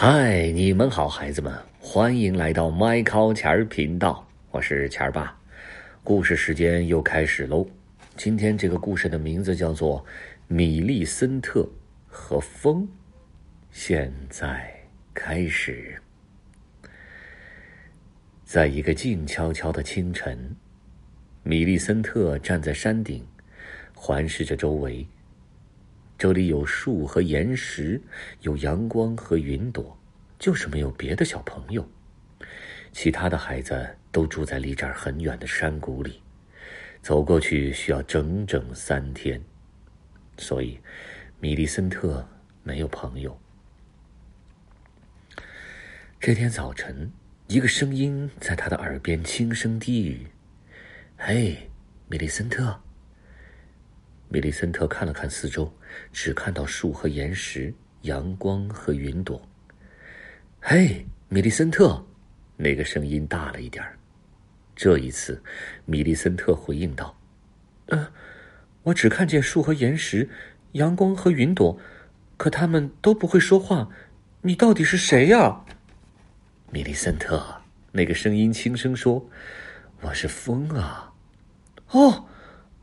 [0.00, 5.36] 嗨，你们好，孩子们，欢迎来到麦考钱儿频道，我是钱儿爸。
[6.04, 7.66] 故事时间又开始喽。
[8.16, 9.98] 今天这个故事的名字叫做
[10.46, 11.68] 《米利森特
[12.06, 12.84] 和风》。
[13.72, 14.72] 现在
[15.12, 16.00] 开始。
[18.44, 20.54] 在一个静悄悄的清晨，
[21.42, 23.26] 米利森特站在山顶，
[23.96, 25.04] 环视着周围。
[26.18, 28.02] 这里有树和岩石，
[28.40, 29.96] 有阳光和云朵，
[30.36, 31.88] 就是没有别的小朋友。
[32.90, 36.20] 其他的孩子都住在离这儿很远的山谷里，
[37.00, 39.40] 走过去需要整整三天，
[40.36, 40.80] 所以
[41.38, 42.26] 米利森特
[42.64, 43.38] 没有朋友。
[46.18, 47.10] 这天早晨。
[47.46, 50.26] 一个声音在他的耳边轻声低语
[51.16, 51.70] ：“嘿，
[52.06, 52.78] 米利森特。”
[54.30, 55.72] 米利森特看了看四周，
[56.12, 59.40] 只看到树和岩石、阳光和云朵。
[60.60, 62.04] “嘿，米利森特！”
[62.56, 63.96] 那个声音大了一点儿。
[64.76, 65.42] 这一次，
[65.86, 67.16] 米利森特回应道
[67.88, 68.06] ：“嗯，
[68.82, 70.28] 我只看见树和岩石、
[70.72, 71.78] 阳光和云朵，
[72.36, 73.88] 可他们都不会说话。
[74.42, 75.64] 你到底是谁呀？”
[76.70, 79.26] 米利森特，那个声音轻声说
[80.02, 81.14] ：“我是风啊。”
[81.92, 82.26] 哦，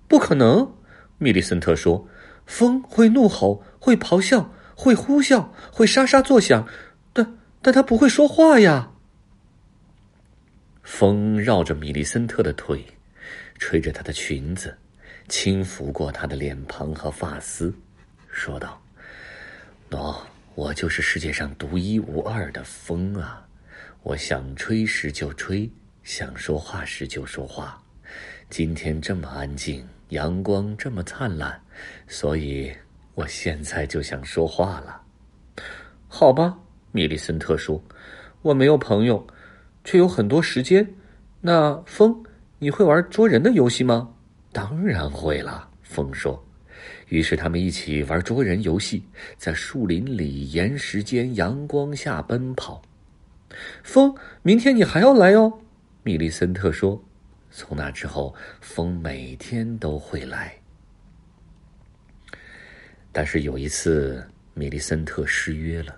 [0.08, 0.74] 不可能！
[1.26, 2.08] 米利森特说
[2.46, 6.68] ：“风会怒吼，会咆哮，会呼啸，会沙沙作响，
[7.14, 8.92] 但但他不会说话呀。”
[10.86, 12.86] 风绕着米利森特的腿，
[13.58, 14.78] 吹着她的裙子，
[15.28, 17.74] 轻拂过她的脸庞和发丝，
[18.30, 18.80] 说道
[19.90, 20.16] ：“喏，
[20.54, 23.48] 我就是世界上独一无二的风啊！”
[24.06, 25.68] 我想吹时就吹，
[26.04, 27.82] 想说话时就说话。
[28.48, 31.60] 今天这么安静，阳光这么灿烂，
[32.08, 32.72] 所以
[33.16, 35.02] 我现在就想说话了。
[36.08, 36.58] 好吧，
[36.92, 37.82] 米利森特说
[38.42, 39.26] ：“我没有朋友，
[39.84, 40.88] 却有很多时间。
[41.42, 42.24] 那风，
[42.60, 44.10] 你会玩捉人的游戏吗
[44.54, 46.42] ？”“当然会了。”风说。
[47.10, 49.04] 于是他们一起玩捉人游戏，
[49.38, 52.82] 在树林里、岩石间、阳光下奔跑。
[53.84, 55.52] 风，明天你还要来哦，
[56.04, 57.02] 米利森特说。
[57.58, 60.54] 从那之后，风每天都会来。
[63.14, 65.98] 但是有一次，米利森特失约了，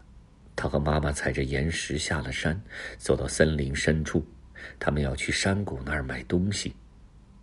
[0.55, 2.61] 他和妈妈踩着岩石下了山，
[2.99, 4.23] 走到森林深处，
[4.77, 6.75] 他们要去山谷那儿买东西，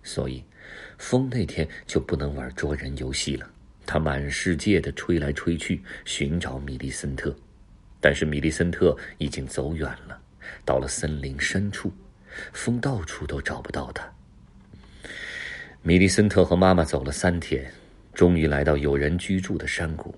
[0.04, 0.44] 所以
[0.96, 3.50] 风那天就不能玩捉人游戏了。
[3.84, 7.34] 他满世界的吹来吹去，寻找米利森特。
[8.00, 10.16] 但是米利森特已经走远了，
[10.64, 11.92] 到了森林深处，
[12.52, 14.04] 风到处都找不到他。
[15.82, 17.70] 米利森特和妈妈走了三天，
[18.12, 20.14] 终于来到有人居住的山谷。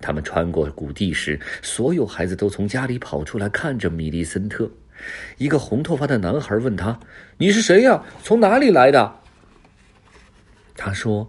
[0.00, 4.70] 他们穿过谷地时，所有孩子都从家里跑出来看着米利森特。
[5.38, 6.98] 一个红头发的男孩问他
[7.38, 8.02] ：“你是谁呀？
[8.22, 9.16] 从哪里来的？”
[10.76, 11.28] 他说：“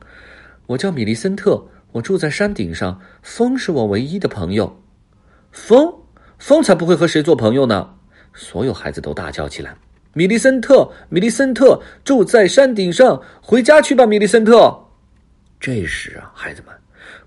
[0.68, 3.02] 我叫米利森特，我住在山顶上。
[3.22, 4.82] 风是我唯一的朋友。”
[5.52, 5.94] 风，
[6.40, 7.96] 风才不会和谁做朋友呢！
[8.34, 9.76] 所有孩子都大叫起来
[10.14, 14.78] ：“米利森特，米利森特住在山顶上，回家去吧，米利森特！”
[15.60, 16.76] 这时啊，孩子们，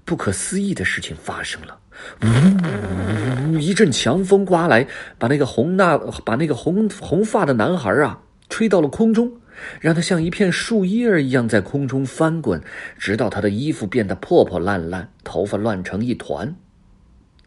[0.04, 1.78] 不可思议的事情发生了！
[2.22, 4.86] 呜，一阵强风刮来，
[5.18, 9.32] 把那个红那把那个红红发的男孩啊吹到了空中，
[9.80, 12.60] 让他像一片树叶儿一样在空中翻滚，
[12.98, 16.54] 直到他的衣服变得破破烂烂，头发乱成一团。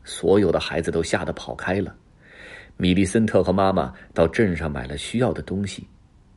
[0.04, 1.94] 所有的孩子都吓得跑开了。
[2.80, 5.88] 米利森特和妈妈到镇上买了需要的东西，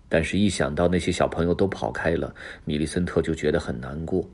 [0.09, 2.34] 但是，一想到那些小朋友都跑开了，
[2.65, 4.27] 米利森特就觉得很难过。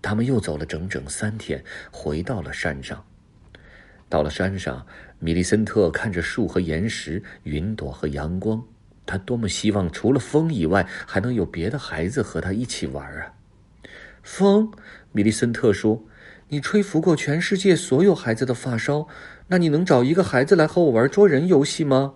[0.00, 3.04] 他们又走了整整三天，回到了山上。
[4.08, 4.84] 到了山上，
[5.18, 8.62] 米利森特看着树和岩石、云朵和阳光，
[9.04, 13.30] 他多么希望除了风以外，还能有别的孩子和他一起玩啊！
[14.22, 14.72] 风，
[15.12, 16.02] 米利森特说。
[16.52, 19.06] 你吹拂过全世界所有孩子的发梢，
[19.46, 22.12] 那你能找一个孩子来和我玩捉人游戏吗？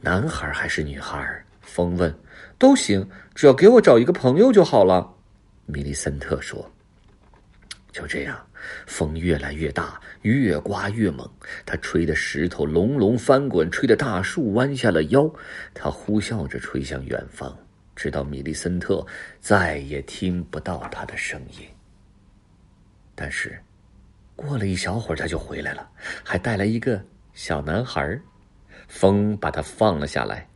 [0.00, 1.44] 男孩还是女孩？
[1.60, 2.14] 风问。
[2.56, 3.04] 都行，
[3.34, 5.12] 只要给我找一个朋友就好了。
[5.66, 6.70] 米利森特说。
[7.90, 8.40] 就这样，
[8.86, 11.28] 风越来越大，越刮越猛，
[11.66, 15.28] 他吹的石头隆隆翻滚，吹的大树弯下了腰。
[15.74, 17.58] 他呼啸着吹向远方，
[17.96, 19.04] 直到米利森特
[19.40, 21.66] 再也听不到他的声音。
[23.14, 23.56] 但是，
[24.34, 25.88] 过了一小会儿，他就回来了，
[26.24, 27.00] 还带来一个
[27.34, 28.18] 小男孩。
[28.88, 30.46] 风把他放了下来。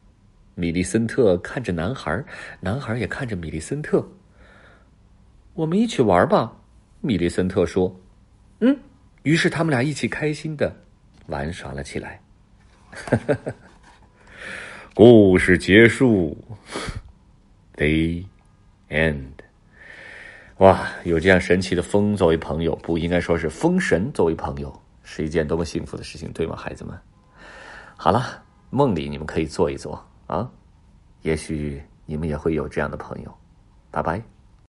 [0.54, 2.22] 米利森特看着男孩，
[2.60, 4.06] 男孩也看着米利森特。
[5.54, 6.54] 我们一起玩吧，
[7.00, 7.94] 米利森特说。
[8.60, 8.76] 嗯。
[9.22, 10.74] 于是他们俩一起开心的
[11.26, 12.20] 玩耍了起来。
[14.94, 16.36] 故事结束，
[17.76, 18.24] The
[18.88, 19.32] End。
[20.58, 24.72] 哇，有这样神奇的风作为朋友，不应该说是风神作为朋友，
[25.02, 26.98] 是一件多么幸福的事情，对吗，孩子们？
[27.94, 30.50] 好了，梦里你们可以做一做啊，
[31.20, 33.34] 也许你们也会有这样的朋友。
[33.90, 34.35] 拜拜。